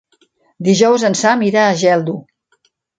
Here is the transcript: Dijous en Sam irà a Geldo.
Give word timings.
Dijous 0.69 1.05
en 1.11 1.19
Sam 1.21 1.47
irà 1.51 1.69
a 1.69 1.79
Geldo. 1.85 2.21